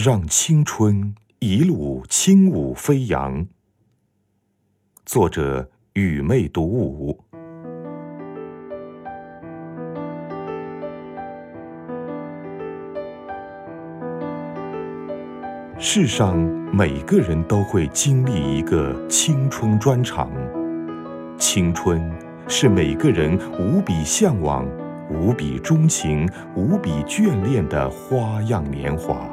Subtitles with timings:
[0.00, 3.44] 让青春一路轻舞飞扬。
[5.04, 7.18] 作者：雨妹独舞。
[15.80, 16.38] 世上
[16.72, 20.30] 每个人都会经历一个青春专场，
[21.36, 22.08] 青春
[22.46, 24.64] 是每个人无比向往。
[25.10, 29.28] 无比钟情、无比眷恋的花样年华，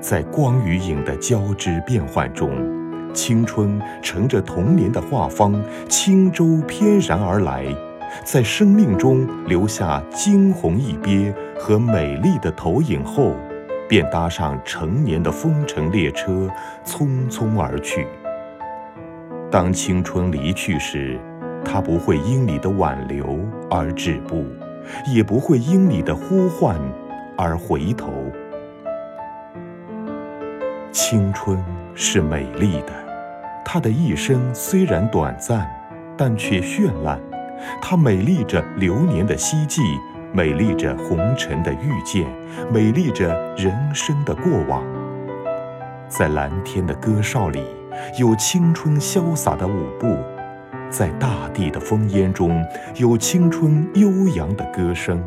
[0.00, 2.50] 在光与影的交织变幻中，
[3.12, 5.54] 青春乘着童年的画舫，
[5.88, 7.66] 轻舟翩然而来，
[8.24, 13.34] 在生命中留下惊鸿一瞥和美丽的投影后，
[13.86, 16.48] 便搭上成年的风尘列车，
[16.82, 18.06] 匆匆而去。
[19.50, 21.20] 当青春离去时，
[21.62, 23.38] 它不会因你的挽留
[23.70, 24.46] 而止步，
[25.12, 26.80] 也不会因你的呼唤
[27.36, 28.10] 而回头。
[30.92, 31.56] 青春
[31.94, 32.92] 是美丽的，
[33.64, 35.70] 它的一生虽然短暂，
[36.16, 37.16] 但却绚烂。
[37.80, 39.80] 它美丽着流年的希冀，
[40.32, 42.26] 美丽着红尘的遇见，
[42.72, 44.82] 美丽着人生的过往。
[46.08, 47.62] 在蓝天的歌哨里，
[48.18, 50.16] 有青春潇洒的舞步。
[50.88, 52.64] 在大地的烽烟中，
[52.96, 55.18] 有青春悠扬的歌声；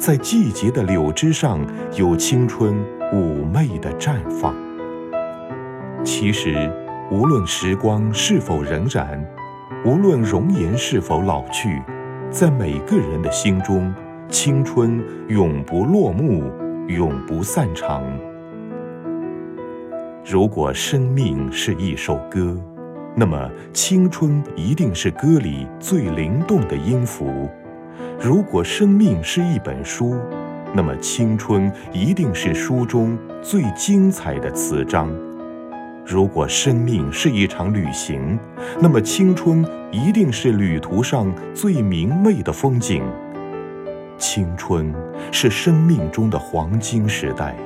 [0.00, 1.60] 在季节的柳枝上，
[1.94, 2.74] 有青春
[3.12, 4.52] 妩媚的绽放。
[6.06, 6.54] 其实，
[7.10, 9.18] 无论时光是否荏苒，
[9.84, 11.82] 无论容颜是否老去，
[12.30, 13.92] 在每个人的心中，
[14.28, 16.44] 青春永不落幕，
[16.86, 18.04] 永不散场。
[20.24, 22.56] 如果生命是一首歌，
[23.16, 27.26] 那么，青春一定是歌里最灵动的音符；
[28.20, 30.14] 如果生命是一本书，
[30.72, 35.08] 那么青春一定是书中最精彩的词章；
[36.06, 38.38] 如果生命是一场旅行，
[38.80, 43.02] 那么青春一定是旅途上最明媚的风景。
[44.16, 44.94] 青春
[45.32, 47.56] 是生命中的黄金时代，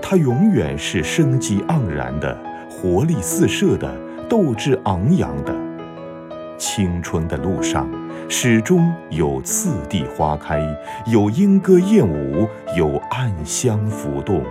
[0.00, 2.34] 它永远是生机盎然的，
[2.70, 3.94] 活力四射的。
[4.26, 5.54] 斗志昂扬的
[6.56, 7.86] 青春的路上，
[8.30, 10.58] 始终有次第花开，
[11.06, 14.42] 有莺歌燕舞，有暗香浮动。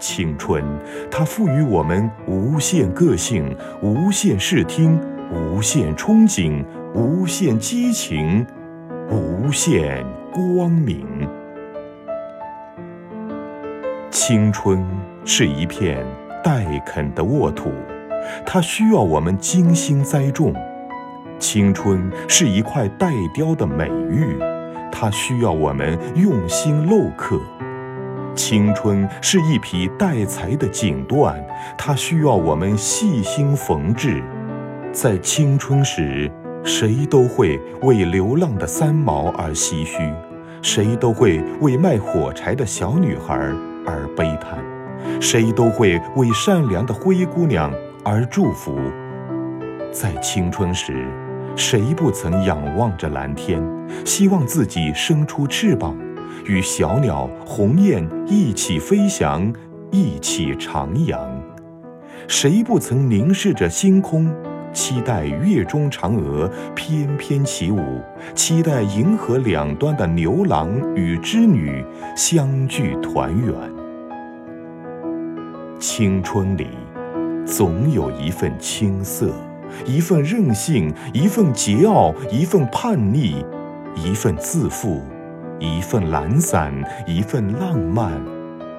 [0.00, 0.64] 青春，
[1.10, 4.98] 它赋予我们无限个性、无限视听、
[5.30, 8.44] 无限憧憬、无限激情、
[9.10, 11.06] 无限光明。
[14.10, 14.84] 青春
[15.24, 16.04] 是一片
[16.42, 17.70] 待垦的沃土。
[18.44, 20.54] 它需要我们精心栽种，
[21.38, 24.38] 青春是一块待雕的美玉，
[24.92, 27.38] 它需要我们用心镂刻；
[28.34, 31.34] 青春是一匹待裁的锦缎，
[31.76, 34.22] 它需要我们细心缝制。
[34.92, 36.30] 在青春时，
[36.64, 40.12] 谁都会为流浪的三毛而唏嘘，
[40.62, 43.34] 谁都会为卖火柴的小女孩
[43.86, 44.58] 而悲叹，
[45.20, 47.72] 谁都会为善良的灰姑娘。
[48.02, 48.78] 而祝福，
[49.92, 51.06] 在青春时，
[51.54, 53.62] 谁不曾仰望着蓝天，
[54.06, 55.94] 希望自己生出翅膀，
[56.46, 59.52] 与小鸟、鸿雁一起飞翔，
[59.90, 61.18] 一起徜徉？
[62.28, 64.32] 谁不曾凝视着星空，
[64.72, 68.00] 期待月中嫦娥翩翩起舞，
[68.34, 71.84] 期待银河两端的牛郎与织女
[72.16, 73.54] 相聚团圆？
[75.78, 76.66] 青春里。
[77.46, 79.34] 总有一份青涩，
[79.84, 83.44] 一份任性，一份桀骜，一份叛逆，
[83.96, 85.00] 一份自负，
[85.60, 86.72] 一份懒散，
[87.06, 88.10] 一份浪漫，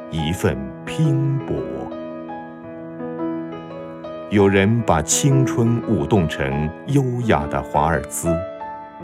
[0.09, 1.55] 一份拼搏。
[4.31, 8.35] 有人把青春舞动成优雅的华尔兹，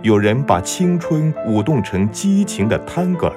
[0.02, 3.32] 有人把青春舞动成激情的探戈，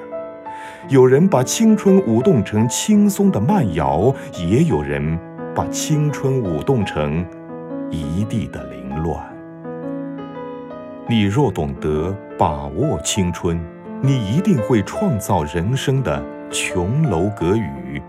[0.88, 5.18] 有人把青春舞动成轻松的慢摇，也有人。
[5.52, 7.26] 把青春舞动成
[7.90, 9.18] 一地的凌乱。
[11.08, 13.60] 你若懂得把握青春，
[14.02, 18.00] 你一定会创造人生的琼楼阁宇；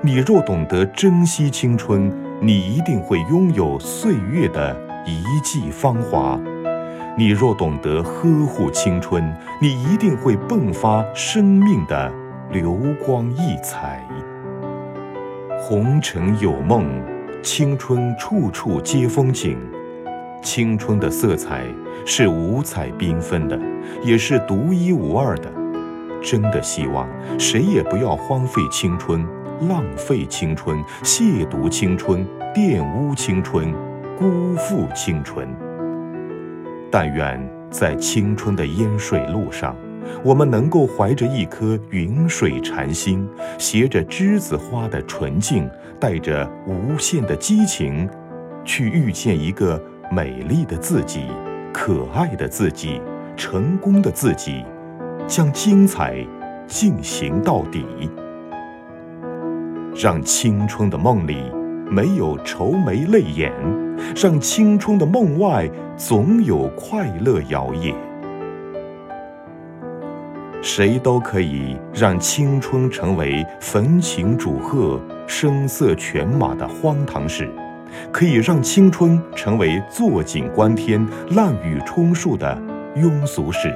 [0.00, 6.38] 你若懂得珍惜青春，你一定会拥有岁月的一季芳华；
[7.18, 12.12] 你若懂得呵护青春，你一定会迸发生命的
[12.52, 14.06] 流光溢彩。
[15.58, 16.86] 红尘有梦，
[17.42, 19.58] 青春处处皆风景。
[20.42, 21.64] 青春的色彩
[22.06, 23.58] 是五彩缤纷的，
[24.02, 25.50] 也是独一无二的。
[26.22, 27.08] 真的希望
[27.38, 29.26] 谁也不要荒废青春，
[29.68, 33.72] 浪费青春、亵渎青春、玷污青春、
[34.18, 35.48] 辜负青春。
[36.90, 37.40] 但愿
[37.70, 39.76] 在青春的烟水路上，
[40.24, 43.26] 我们能够怀着一颗云水禅心，
[43.58, 48.08] 携着栀子花的纯净，带着无限的激情，
[48.64, 51.26] 去遇见一个美丽的自己、
[51.72, 53.00] 可爱的自己、
[53.36, 54.64] 成功的自己，
[55.28, 56.26] 将精彩
[56.66, 57.86] 进行到底，
[59.94, 61.52] 让青春的梦里
[61.88, 63.52] 没有愁眉泪眼，
[64.20, 67.94] 让青春的梦外总有快乐摇曳。
[70.60, 77.48] 谁都可以让青春成为焚琴煮鹤、声色犬马的荒唐事，
[78.12, 82.56] 可以让青春成为坐井观天、滥竽充数的
[82.96, 83.72] 庸俗事，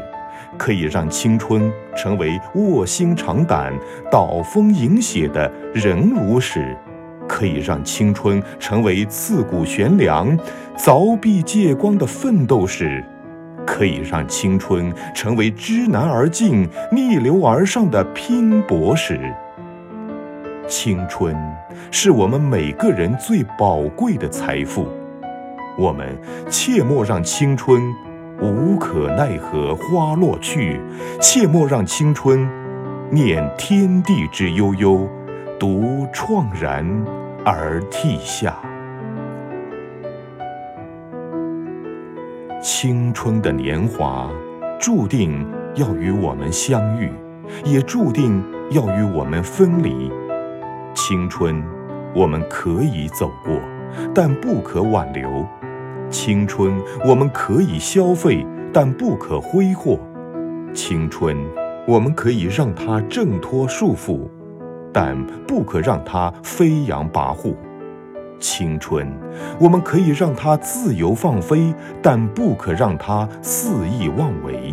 [0.57, 3.73] 可以让青春成为卧薪尝胆、
[4.11, 6.77] 倒风饮血的忍辱史，
[7.29, 10.37] 可以让青春成为刺骨悬梁、
[10.77, 13.05] 凿壁借光的奋斗史。
[13.67, 19.19] 可以让青春成为知难而进、逆流而上的拼搏史。
[20.67, 21.37] 青春
[21.91, 24.89] 是我们每个人最宝贵的财富，
[25.77, 26.19] 我们
[26.49, 27.83] 切莫让青春
[28.41, 30.81] 无可奈何花落去，
[31.21, 32.49] 切莫让青春
[33.11, 35.07] 念天地之悠悠，
[35.59, 36.85] 独怆然
[37.45, 38.57] 而涕下。
[42.63, 44.31] 青春的年华，
[44.81, 47.13] 注定要与我们相遇，
[47.65, 50.11] 也注定要与我们分离。
[50.95, 51.63] 青春，
[52.15, 53.61] 我们可以走过，
[54.15, 55.45] 但不可挽留；
[56.09, 59.99] 青春，我们可以消费，但不可挥霍；
[60.73, 61.37] 青春，
[61.87, 64.21] 我们可以让它挣脱束缚，
[64.93, 67.55] 但不可让它飞扬跋扈。
[68.39, 69.13] 青春，
[69.59, 74.73] 我们可以让它自由放飞，但不可让它肆意妄为。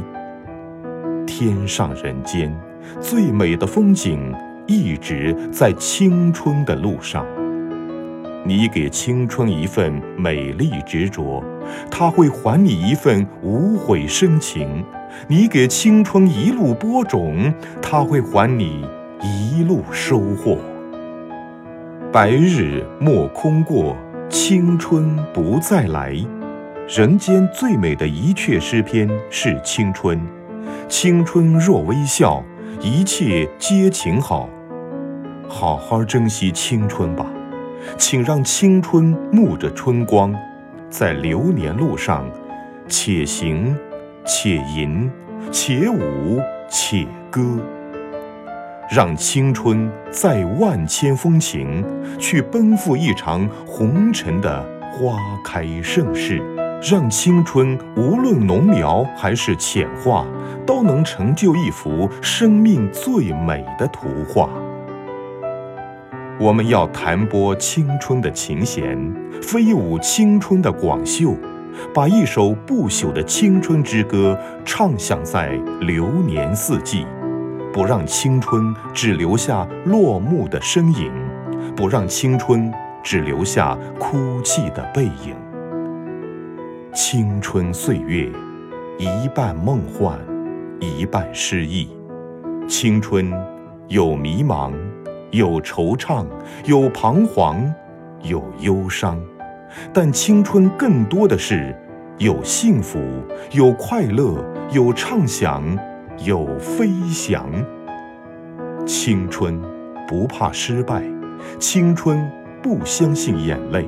[1.26, 2.56] 天上人间，
[3.00, 4.34] 最美的风景
[4.68, 7.26] 一直在青春的路上。
[8.44, 11.44] 你给青春一份美丽执着，
[11.92, 14.68] 它会还你一份无悔深情；
[15.28, 18.84] 你给青春一路播种，它会还你
[19.22, 20.58] 一路收获。
[22.12, 23.96] 白日莫空过，
[24.28, 26.16] 青春不再来。
[26.88, 30.20] 人间最美的一阙诗篇是青春。
[30.90, 32.44] 青春若微笑，
[32.84, 34.50] 一切皆晴好。
[35.48, 37.28] 好好珍惜青春吧，
[37.96, 40.34] 请让青春沐着春光，
[40.90, 42.28] 在流年路上，
[42.88, 43.78] 且行
[44.26, 45.12] 且吟，
[45.52, 46.42] 且舞
[46.72, 47.60] 且歌。
[48.90, 51.86] 让青春载万千风情，
[52.18, 54.60] 去奔赴一场红尘的
[54.92, 56.42] 花开盛世。
[56.82, 60.26] 让青春无论浓描还是浅画，
[60.66, 64.50] 都能成就一幅生命最美的图画。
[66.40, 68.98] 我们要弹拨青春的琴弦，
[69.42, 71.36] 飞舞青春的广袖，
[71.94, 77.06] 把一首不朽的青春之歌唱响在流年四季。
[77.74, 81.10] 不让青春只留下落幕的身影，
[81.74, 82.70] 不让青春
[83.02, 85.34] 只留下哭泣的背影。
[86.94, 88.30] 青春岁月，
[88.98, 90.20] 一半梦幻，
[90.82, 91.90] 一半诗意。
[92.68, 93.32] 青春
[93.88, 94.74] 有迷茫，
[95.30, 96.26] 有惆怅，
[96.66, 97.74] 有彷徨，
[98.24, 99.18] 有忧伤，
[99.94, 101.74] 但青春更多的是
[102.18, 103.00] 有幸福，
[103.52, 105.64] 有快乐，有畅想。
[106.26, 107.50] 有飞翔，
[108.86, 109.60] 青春
[110.08, 111.02] 不怕失败，
[111.58, 112.30] 青春
[112.62, 113.88] 不相信眼泪，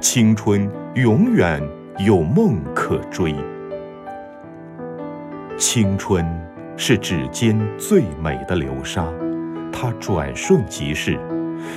[0.00, 1.60] 青春永远
[2.06, 3.34] 有梦可追。
[5.58, 6.26] 青春
[6.76, 9.06] 是指尖最美的流沙，
[9.72, 11.18] 它转瞬即逝，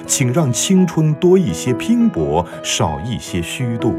[0.08, 3.92] 请让青春多一些拼搏，少一些虚度；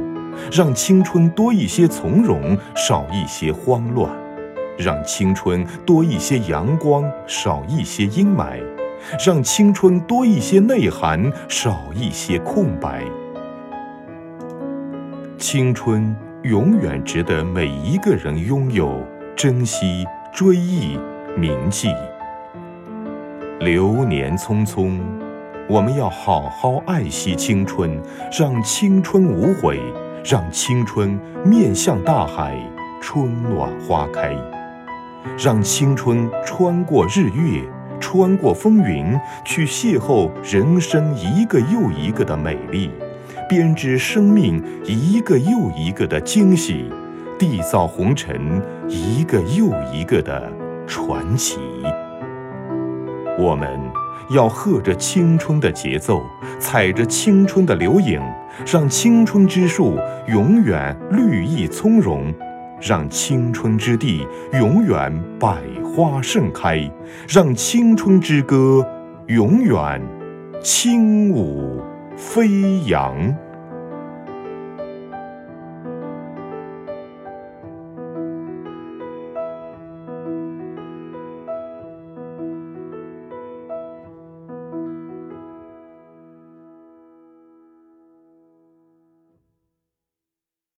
[0.53, 4.11] 让青春多一些从容，少一些慌乱。
[4.79, 8.61] 让青春多一些阳光，少一些阴霾；
[9.25, 13.03] 让青春多一些内涵，少一些空白。
[15.39, 19.03] 青春永远值得每一个人拥有、
[19.37, 20.99] 珍惜、追忆、
[21.37, 21.91] 铭记。
[23.61, 24.99] 流年匆匆，
[25.69, 28.01] 我们要好好爱惜青春，
[28.33, 29.79] 让青春无悔，
[30.25, 32.59] 让青春面向大海，
[33.03, 34.35] 春暖花开。
[35.37, 37.63] 让青春穿过日月，
[38.01, 42.91] 穿过风云，去邂逅人生一个又一个的美丽，
[43.51, 46.91] 编织生命一个又一个的惊喜，
[47.39, 50.51] 缔造红尘一个又一个的
[50.87, 51.59] 传奇。
[53.39, 53.69] 我们
[54.31, 56.23] 要和着青春的节奏，
[56.59, 58.21] 踩着青春的流影，
[58.67, 62.35] 让青春之树永远绿意葱茏，
[62.81, 66.91] 让青春之地永远百花盛开，
[67.29, 68.87] 让青春之歌
[69.27, 70.01] 永远
[70.63, 71.83] 轻舞
[72.17, 73.15] 飞扬。